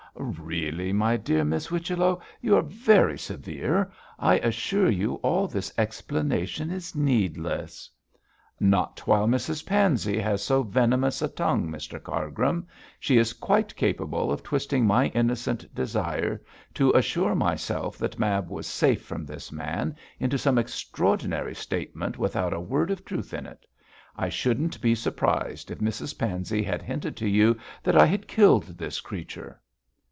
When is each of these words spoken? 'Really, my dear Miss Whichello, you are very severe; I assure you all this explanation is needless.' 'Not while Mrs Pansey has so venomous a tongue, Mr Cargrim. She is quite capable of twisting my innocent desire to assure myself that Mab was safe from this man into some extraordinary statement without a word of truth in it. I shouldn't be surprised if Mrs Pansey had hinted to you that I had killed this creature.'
'Really, 0.13 0.91
my 0.91 1.15
dear 1.15 1.45
Miss 1.45 1.67
Whichello, 1.67 2.21
you 2.41 2.57
are 2.57 2.61
very 2.61 3.17
severe; 3.17 3.89
I 4.19 4.39
assure 4.39 4.89
you 4.89 5.13
all 5.23 5.47
this 5.47 5.71
explanation 5.77 6.69
is 6.69 6.93
needless.' 6.93 7.89
'Not 8.59 9.07
while 9.07 9.25
Mrs 9.25 9.65
Pansey 9.65 10.19
has 10.19 10.43
so 10.43 10.63
venomous 10.63 11.21
a 11.21 11.29
tongue, 11.29 11.69
Mr 11.69 12.01
Cargrim. 12.03 12.67
She 12.99 13.17
is 13.17 13.31
quite 13.31 13.73
capable 13.77 14.33
of 14.33 14.43
twisting 14.43 14.85
my 14.85 15.05
innocent 15.07 15.73
desire 15.73 16.41
to 16.73 16.91
assure 16.91 17.33
myself 17.33 17.97
that 17.99 18.19
Mab 18.19 18.49
was 18.49 18.67
safe 18.67 19.03
from 19.05 19.25
this 19.25 19.49
man 19.49 19.95
into 20.19 20.37
some 20.37 20.57
extraordinary 20.57 21.55
statement 21.55 22.17
without 22.17 22.51
a 22.51 22.59
word 22.59 22.91
of 22.91 23.05
truth 23.05 23.33
in 23.33 23.45
it. 23.45 23.65
I 24.17 24.27
shouldn't 24.27 24.81
be 24.81 24.93
surprised 24.93 25.71
if 25.71 25.79
Mrs 25.79 26.17
Pansey 26.19 26.63
had 26.63 26.81
hinted 26.81 27.15
to 27.15 27.29
you 27.29 27.57
that 27.81 27.95
I 27.97 28.05
had 28.07 28.27
killed 28.27 28.77
this 28.77 28.99
creature.' 28.99 29.61